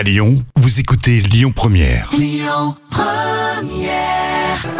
[0.00, 2.10] À Lyon, vous écoutez Lyon Première.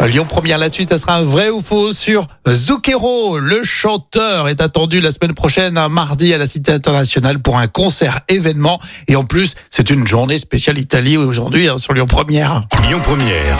[0.01, 3.37] Lyon Première, la suite, ça sera un vrai ou faux sur Zucchero.
[3.37, 7.67] Le chanteur est attendu la semaine prochaine, un mardi à la Cité internationale pour un
[7.67, 8.81] concert événement.
[9.07, 12.65] Et en plus, c'est une journée spéciale Italie aujourd'hui hein, sur Lyon Première.
[12.87, 13.59] Lyon Première.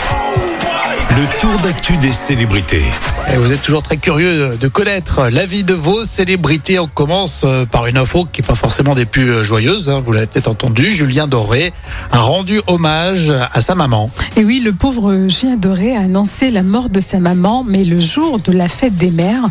[1.14, 2.84] Le tour d'actu des célébrités.
[3.32, 6.78] Et vous êtes toujours très curieux de connaître l'avis de vos célébrités.
[6.78, 9.90] On commence euh, par une info qui n'est pas forcément des plus euh, joyeuses.
[9.90, 10.90] hein, Vous l'avez peut-être entendu.
[10.90, 11.74] Julien Doré
[12.10, 14.10] a rendu hommage à sa maman.
[14.36, 18.00] Et oui, le pauvre Julien Doré a annoncé la mort de sa maman, mais le
[18.00, 19.44] jour de la fête des mères.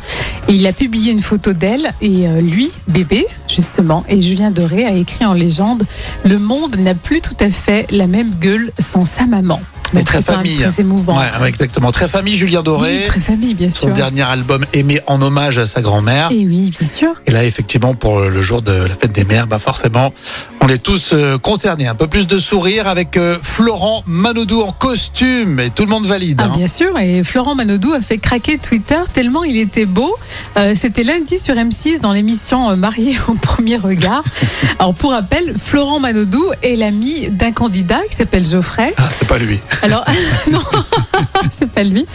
[0.47, 4.03] Et il a publié une photo d'elle et euh, lui, bébé, justement.
[4.09, 5.83] Et Julien Doré a écrit en légende
[6.25, 9.61] Le monde n'a plus tout à fait la même gueule sans sa maman.
[9.93, 10.57] Et très famille.
[10.59, 11.17] très émouvant.
[11.17, 11.91] Ouais, ouais, exactement.
[11.91, 12.99] Très famille, Julien Doré.
[12.99, 13.93] Oui, très famille, bien Son sûr.
[13.93, 16.29] dernier album aimé en hommage à sa grand-mère.
[16.31, 17.09] Et oui, bien sûr.
[17.27, 20.13] Et là, effectivement, pour le jour de la fête des mères, bah forcément,
[20.61, 21.87] on est tous euh, concernés.
[21.87, 26.05] Un peu plus de sourire avec euh, Florent Manodou en costume et tout le monde
[26.05, 26.41] valide.
[26.43, 26.57] Ah, hein.
[26.57, 30.15] bien sûr, et Florent Manodou a fait craquer Twitter tellement il était beau.
[30.57, 34.23] Euh, C'était lundi sur M6 dans l'émission Marié au premier regard.
[34.79, 38.93] Alors pour rappel, Florent Manodou est l'ami d'un candidat qui s'appelle Geoffrey.
[38.97, 39.59] Ah, c'est pas lui.
[39.83, 40.05] Alors
[40.51, 40.59] non,
[41.51, 42.05] c'est pas lui.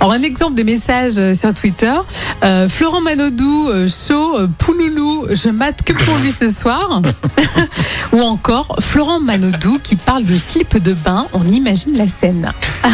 [0.00, 1.92] Alors un exemple de message euh, sur Twitter.
[2.42, 7.02] Euh, Florent Manodou, euh, chaud, pouloulou, je mate que pour lui ce soir.
[8.12, 11.26] Ou encore Florent Manodou qui parle de slip de bain.
[11.32, 12.50] On imagine la scène.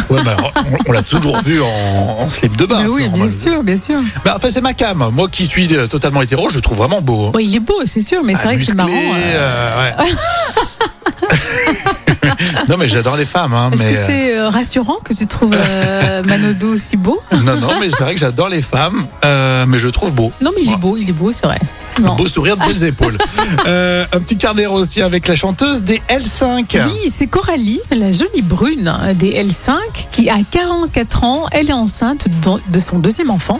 [0.09, 2.81] Ouais, bah, on on l'a toujours vu en, en slip de bain.
[2.81, 3.99] Mais oui, bien sûr, bien sûr.
[4.25, 5.09] Bah, enfin, c'est ma cam.
[5.13, 7.27] Moi qui suis totalement hétéro, je le trouve vraiment beau.
[7.33, 7.39] hein.
[7.39, 8.89] Il est beau, c'est sûr, mais c'est vrai que c'est marrant.
[8.91, 9.15] euh.
[9.15, 10.13] euh, ouais.
[12.67, 13.53] Non, mais j'adore les femmes.
[13.53, 17.19] Hein, Est-ce mais, que c'est euh, rassurant que tu trouves euh, Manodou aussi beau?
[17.31, 20.11] Euh, Non, non, mais c'est vrai que j'adore les femmes, euh, mais je le trouve
[20.13, 20.31] beau.
[20.41, 21.59] Non, mais il est beau, il est beau, c'est vrai.
[22.01, 22.15] Non.
[22.15, 23.17] Beau sourire belles épaules.
[23.65, 26.65] Euh, un petit carnet aussi avec la chanteuse des L5.
[26.85, 29.73] Oui, c'est Coralie, la jolie brune euh, des L5,
[30.11, 31.45] qui a 44 ans.
[31.51, 32.27] Elle est enceinte
[32.69, 33.59] de son deuxième enfant.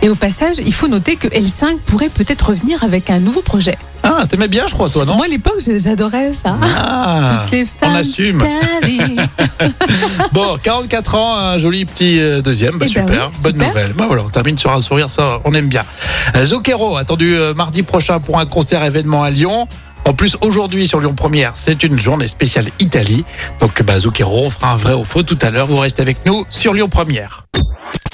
[0.00, 3.76] Et au passage, il faut noter que L5 pourrait peut-être revenir avec un nouveau projet.
[4.22, 6.56] Ah, t'aimais bien, je crois, toi, non Moi, à l'époque, j'adorais ça.
[6.62, 7.90] Ah, Toutes les femmes.
[7.92, 8.38] on assume.
[10.32, 13.68] Bon, 44 ans, un joli petit euh, deuxième, bah, Eh ben super, oui, bonne super.
[13.68, 13.92] nouvelle.
[13.94, 15.84] Bah voilà, on termine sur un sourire, ça, on aime bien.
[16.36, 19.66] Euh, Zucchero, attendu euh, mardi prochain pour un concert événement à Lyon.
[20.04, 23.24] En plus, aujourd'hui sur Lyon Première, c'est une journée spéciale Italie.
[23.60, 25.66] Donc, bah, Zucchero, on fera un vrai ou faux tout à l'heure.
[25.66, 27.46] Vous restez avec nous sur Lyon Première.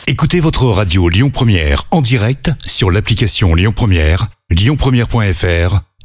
[0.07, 5.88] Écoutez votre radio Lyon Première en direct sur l'application Lyon Première, lyonpremière.fr